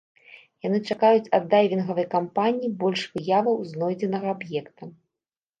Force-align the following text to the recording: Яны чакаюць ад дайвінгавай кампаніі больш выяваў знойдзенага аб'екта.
Яны 0.67 0.79
чакаюць 0.93 1.31
ад 1.37 1.43
дайвінгавай 1.51 2.07
кампаніі 2.15 2.71
больш 2.81 3.05
выяваў 3.19 3.63
знойдзенага 3.73 4.27
аб'екта. 4.39 4.83